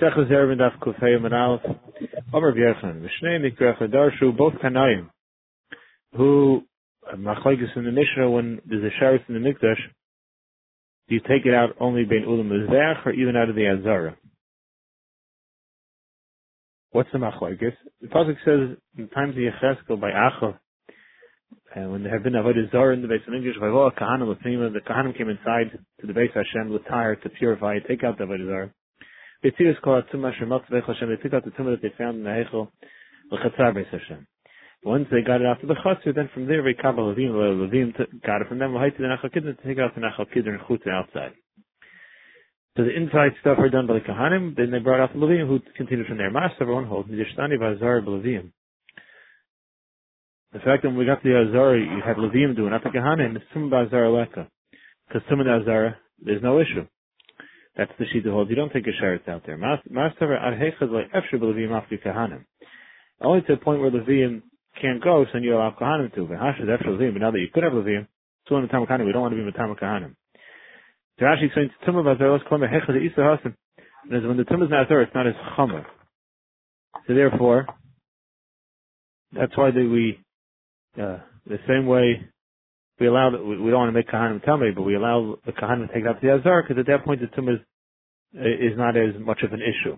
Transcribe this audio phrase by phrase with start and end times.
[0.00, 0.14] Both
[4.64, 5.10] Kanayim,
[6.16, 6.62] who,
[7.14, 9.76] Machlaikis in the Mishnah, when there's a Sharis in the Mikdash,
[11.08, 14.16] do you take it out only Bein Ulam Mizbeach or even out of the Azara?
[16.92, 17.74] What's the Machlaikis?
[18.00, 20.58] The Pasuk says, in times of Yecheskel by Achav,
[21.74, 24.72] and when there have been Avodah Zarah in the base of English, Vayvoa Kahana Lefnima,
[24.72, 28.24] the Kahanim came inside to the base of Hashem, Latire, to purify take out the
[28.24, 28.72] Avodah Zarah.
[29.42, 32.68] They took out the tumah that they found in the Heichel,
[33.30, 34.26] L'chatzar Beis Hashem.
[34.82, 38.48] Once they got it after the chatzir, then from there, Vayikabal Levim, Levim got it
[38.48, 41.32] from them, L'haiti the Nachal Kidron, to take out the Nachal Kidron Chutz outside.
[42.76, 45.46] So the inside stuff are done by the Kahanim, then they brought out the Levim,
[45.46, 46.30] who continued from there.
[46.30, 48.52] Master, everyone holds, Nidishtani Vazar Levim.
[50.52, 52.90] The fact that when we got to the Azara, you had Levim doing, not the
[52.90, 54.48] Kahanim, it's Tum Bazar Leka.
[55.08, 56.86] Because Tum Azara, there's no issue.
[57.76, 58.50] That's the sheet that holds.
[58.50, 59.56] You don't take a sheretz out there.
[63.22, 64.42] Only to the point where levim
[64.80, 66.26] can't go, so you allow kahanim to.
[66.26, 68.06] But now that you could have levim,
[68.48, 70.14] so in the time kahanim, we don't want to be time kahanim.
[71.18, 72.18] So Rashi saying tumah
[72.48, 73.54] call him hechad isa hasim.
[74.10, 75.84] And when the tumah is not there, it's not as chomer.
[77.06, 77.66] So therefore,
[79.32, 80.18] that's why they, we
[81.00, 82.26] uh, the same way
[83.00, 85.94] we allow we, don't want to make kahanim me, but we allow the kahanim to
[85.94, 87.60] take out the azar because at that point the tumah is,
[88.72, 89.96] is not as much of an issue.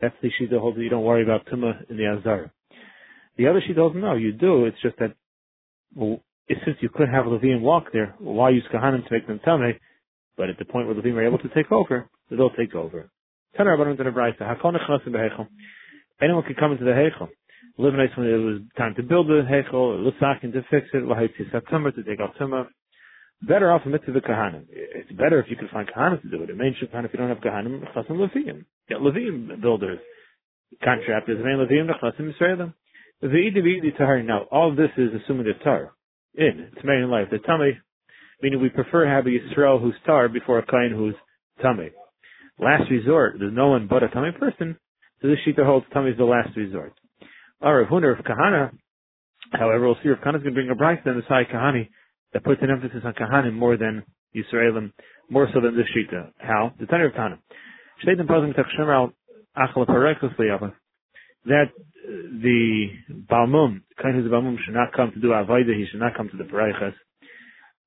[0.00, 2.50] That's the shita holds that you don't worry about tumah in the azar.
[3.36, 4.64] The other shita holds no, you do.
[4.64, 5.14] It's just that
[5.94, 9.74] well, since you could have Levim walk there, why use kahanim to make them me?
[10.36, 13.10] But at the point where Levim are able to take over, they'll take over.
[13.58, 13.96] Anyone
[16.42, 17.28] can come into the heichel
[17.78, 21.94] nice when it was time to build the hechel, lusakin to fix it, lahaytzi satumah
[21.94, 22.66] to take out tumah.
[23.42, 24.64] Better off a mitzvah the kahanim.
[24.70, 26.50] It's better if you can find kahanim to do it.
[26.50, 28.64] It means if you don't have kahanim, chasim levim.
[28.88, 30.00] Get levim builders,
[30.82, 32.74] contractors, main levim nechasim yisraelim.
[33.20, 34.22] The idi v'idi tahar.
[34.22, 35.92] Now, all this is assuming the tar.
[36.34, 37.28] In, it's made in life.
[37.30, 37.78] The tummy,
[38.42, 41.14] meaning we prefer having Yisrael who's tar before a kain who's
[41.60, 41.90] tummy.
[42.60, 44.76] Last resort, there's no one but a tummy person,
[45.20, 46.92] so this shita holds tummy is the last resort.
[47.60, 48.70] Or Rav Huna, Kahana,
[49.52, 51.88] however, we'll see Rav Kahana is going to bring a bright in the Sai Kahani
[52.32, 54.04] that puts an emphasis on Kahanim more than
[54.36, 54.92] Yisraelim,
[55.28, 56.30] more so than this Shita.
[56.38, 56.72] How?
[56.78, 57.14] The Tanya of
[59.88, 60.72] Parekus
[61.46, 62.10] that uh,
[62.42, 62.86] the
[63.30, 66.28] Balmum, kind of the Balmum should not come to do Avaida, he should not come
[66.28, 66.94] to the Pareches.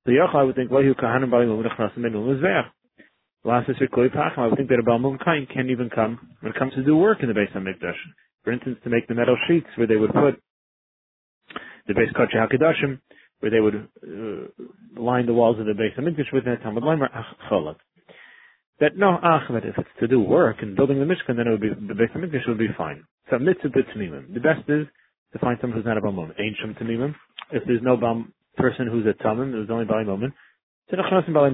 [0.04, 2.66] The Yochel, I would think, Wahu Kahanim Balim Uvinachnas Menu Mizveach.
[3.44, 6.52] Last is Koi Pacham, I would think that a Balmum Kain can't even come when
[6.52, 7.94] it comes to do work in the base of Mikdash
[8.44, 10.40] for instance, to make the metal sheets where they would put
[11.86, 13.00] the base Kachah HaKadoshim,
[13.40, 16.84] where they would uh, line the walls of the base of Mikdash with that Talmud
[16.84, 17.76] Leimer ach Cholot.
[18.80, 21.60] That no Achmed, if it's to do work and building the Mishkan, then it would
[21.60, 23.04] be, the base of Mikdash would be fine.
[23.30, 24.34] So mitzvah b'tmimim.
[24.34, 24.86] The best is
[25.32, 26.32] to find someone who's not a Balmum.
[26.38, 27.14] Ancient Tamimim.
[27.50, 30.32] If there's no Bam person who's a Tamim, there's only Bali Mumin,
[30.90, 31.50] then Achnasim Bali.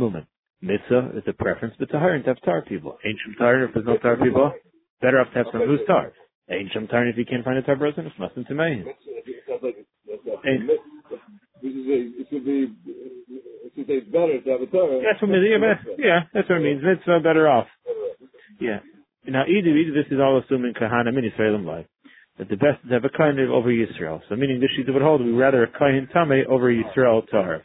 [0.60, 2.98] Mitzvah is a preference, but to hire and to have tar people.
[3.04, 4.52] Ancient tar, if there's no tar people,
[5.00, 6.12] better off to have someone who's tar.
[6.50, 8.84] Ain't some turn if you can't find a tar person, it's nothing to me.
[11.60, 15.00] It should be, it should be better to have a Torah.
[15.04, 16.82] That's what yeah, yeah, that's what it means.
[16.82, 17.66] Mitzvah uh, better off.
[18.60, 18.78] Yeah.
[19.26, 21.86] Now, either, either this is all assuming kahana min Yisraelim life.
[22.38, 24.20] That the best is to have a kain over Yisrael.
[24.28, 27.64] So meaning this shita would hold, we rather a kain tame over Yisrael tar.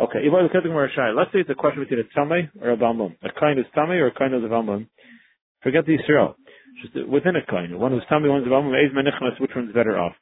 [0.00, 3.16] Okay, let's say it's a question between a tame or a balmum.
[3.22, 4.86] A kain is tame or a kain is a balmum.
[5.62, 6.34] Forget the Yisrael
[6.80, 7.78] just uh, within a coin.
[7.78, 10.14] One who's tummy, one's Eizma which one's better off?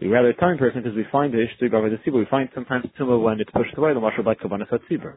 [0.00, 2.10] We rather time person because we find the Ishtu Gavar the.
[2.10, 5.16] We find sometimes Tumah when it's pushed away, the Mashal by Kabbanas at Sibur.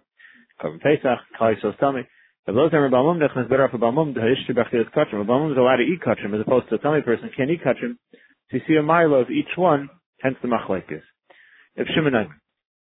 [0.61, 2.07] Kavan Pesach, Kali Sos Tummy.
[2.47, 5.19] If those are Balmum, Nechnas better off a Balmum, the Ishtu Bachir is Kachim.
[5.21, 7.63] A Balmum is allowed to eat Kachim as opposed to a tummy person can't eat
[7.63, 7.97] Kachim.
[8.51, 9.89] So you see a mile of each one,
[10.21, 11.01] hence the Machlaikis.
[11.75, 12.13] If Shimon,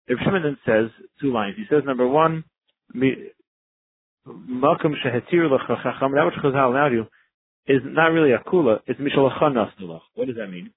[0.06, 0.90] if Shimon says
[1.20, 2.44] two lines, he says number one,
[4.26, 5.50] Malcolm Shehetir
[5.82, 7.06] Chacham, that which Chazal allowed you,
[7.66, 10.00] is not really a kula, it's Mishalachan Nasnulach.
[10.14, 10.70] What does that mean?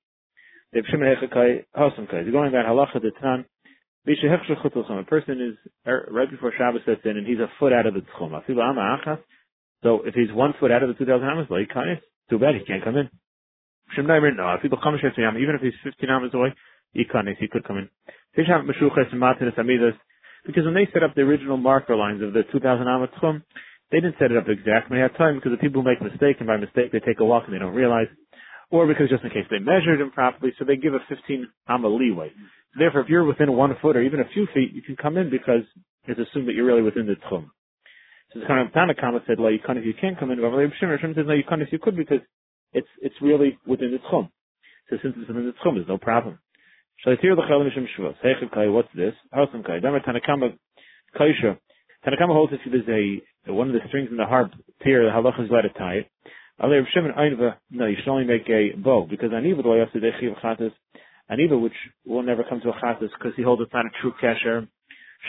[0.73, 3.45] If Shimon you're going by Halacha the Tan,
[4.07, 7.93] a person is er, right before Shabbos sets in and he's a foot out of
[7.93, 9.19] the tchum.
[9.83, 11.99] So if he's one foot out of the 2,000 amas, like kind
[12.29, 13.09] too bad he can't come in.
[13.97, 16.53] No, people come even if he's 15 amas away,
[16.93, 17.89] he could come in.
[20.47, 23.43] Because when they set up the original marker lines of the 2000 Amat Tchum,
[23.91, 26.47] they didn't set it up exactly at time because the people make a mistake, and
[26.47, 28.07] by mistake they take a walk and they don't realize,
[28.71, 32.31] or because just in case they measured improperly, so they give a 15 Amma leeway.
[32.77, 35.29] Therefore, if you're within one foot or even a few feet, you can come in
[35.29, 35.63] because
[36.07, 37.49] it's assumed that you're really within the Tchum.
[38.33, 40.51] So the kind of Tanakama said, "Like you can if you can't come in." But
[40.79, 42.21] Shimon says, "No, you can if you could because
[42.73, 44.29] it's it's really within the tchum."
[44.89, 46.39] So since it's within the tchum, there's no problem.
[47.05, 48.15] Shalitir l'chel mishim shvus.
[48.23, 49.13] Heichav kai, what's this?
[49.33, 49.79] Hosam kai.
[49.79, 50.57] Damer Tanakama
[51.19, 51.57] kaisha.
[52.05, 54.51] Tanakama holds if there's a one of the strings in the harp
[54.83, 56.11] tear, the halacha is let it tie it.
[56.59, 60.41] Rav Shimon Einva, no, you should only make a bow because aniva lo yaseh dechiv
[60.43, 60.71] chatas.
[61.31, 61.73] Aniva, which
[62.05, 64.67] will never come to a chatas because he holds it's not a true kasher.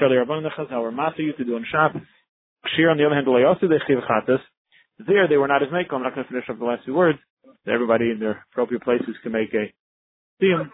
[0.00, 2.02] Shali Rabban Nechaz, we're master you to do on Shabbos.
[2.66, 4.40] Kshir on the other hand, lo yaseh dechiv chatas.
[5.06, 5.92] There, they were not as make.
[5.92, 7.18] I'm not going to finish up the last few words.
[7.66, 9.72] Everybody in their appropriate places can make a
[10.42, 10.70] siyum.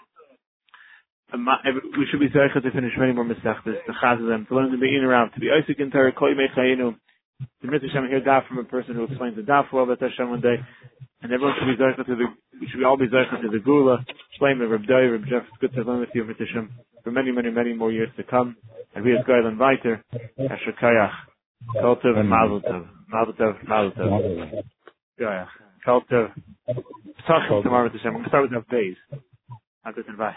[1.32, 4.94] We should be zeicha to finish many more misachtas, the them, to learn to be
[4.94, 6.94] in around, to be Isaac in Torah, koi mechayinu,
[7.62, 10.30] the Mitzvah Hashem hear daf from a person who explains the daf well that Hashem
[10.30, 10.56] one day,
[11.22, 12.26] and everyone should be zeicha to the,
[12.60, 15.56] we should all be zeicha to the gula, explain the Reb Dai, Reb Jeff, it's
[15.60, 16.70] good to learn with you, Mitzvah Hashem,
[17.02, 18.56] for many, many, many more years to come,
[18.94, 20.04] and we as Gailan Weiter,
[20.38, 21.14] Asher Kayach,
[21.80, 24.62] Kol and Mazel Tov, Mazel Tov, Mazel Tov,
[25.18, 25.48] Kayach,
[25.84, 26.32] Kol Tov,
[27.62, 28.96] tomorrow, Mitzvah Hashem, we're to start with Beis.
[29.84, 30.34] Have a good bye.